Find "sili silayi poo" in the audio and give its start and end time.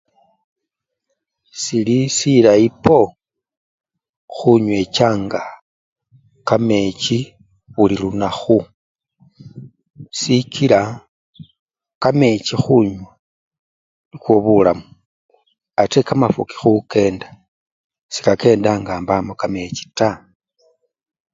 1.61-3.05